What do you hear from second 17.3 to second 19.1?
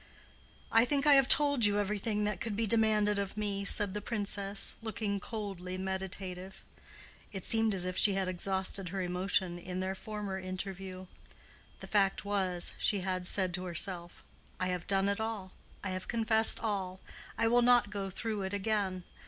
I will not go through it again.